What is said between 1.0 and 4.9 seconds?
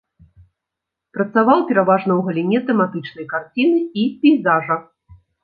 Працаваў пераважна ў галіне тэматычнай карціны і пейзажа.